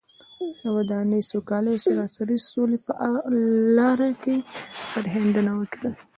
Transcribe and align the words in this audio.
د 0.59 0.61
ودانۍ، 0.75 1.21
سوکالۍ 1.31 1.71
او 1.75 1.81
سراسري 1.85 2.37
سولې 2.49 2.77
په 2.85 2.91
لاره 3.77 4.09
کې 4.23 4.35
سرښندنه 4.91 5.51
وکړي. 5.59 5.91